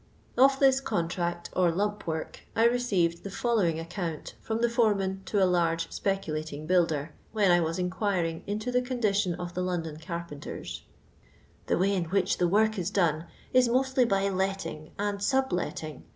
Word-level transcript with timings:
Of 0.35 0.57
this 0.57 0.81
contract 0.81 1.51
or 1.55 1.69
lump 1.71 2.07
work, 2.07 2.39
I 2.55 2.63
received 2.63 3.21
the 3.23 3.29
following 3.29 3.79
account 3.79 4.33
from 4.41 4.61
the 4.61 4.67
foreman 4.67 5.21
to 5.25 5.43
a 5.43 5.45
large 5.45 5.91
speculating 5.91 6.65
builder, 6.65 7.13
when 7.33 7.51
I 7.51 7.59
was 7.59 7.77
inquiring 7.77 8.41
into 8.47 8.71
the 8.71 8.81
condition 8.81 9.35
of 9.35 9.53
the 9.53 9.61
London 9.61 9.97
carpenters:—" 9.97 10.85
The 11.67 11.77
way 11.77 11.93
in 11.93 12.05
which 12.05 12.39
the 12.39 12.47
work 12.47 12.79
is 12.79 12.89
done 12.89 13.25
is 13.53 13.69
mostly 13.69 14.03
by 14.05 14.27
letting 14.29 14.89
and 14.97 15.21
subletting. 15.21 16.03